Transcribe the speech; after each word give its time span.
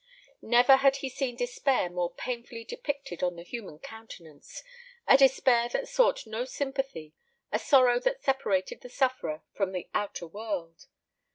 Never 0.41 0.77
had 0.77 0.95
he 0.95 1.09
seen 1.09 1.35
despair 1.35 1.87
more 1.87 2.09
painfully 2.11 2.63
depicted 2.65 3.21
on 3.21 3.35
the 3.35 3.43
human 3.43 3.77
countenance 3.77 4.63
a 5.05 5.15
despair 5.15 5.69
that 5.69 5.87
sought 5.87 6.25
no 6.25 6.43
sympathy, 6.43 7.13
a 7.51 7.59
sorrow 7.59 7.99
that 7.99 8.23
separated 8.23 8.81
the 8.81 8.89
sufferer 8.89 9.43
from 9.53 9.73
the 9.73 9.87
outer 9.93 10.25
world. 10.25 10.87